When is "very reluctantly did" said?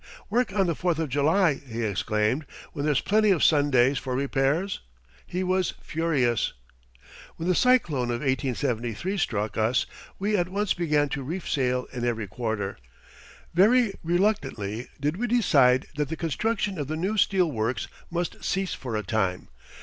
13.53-15.17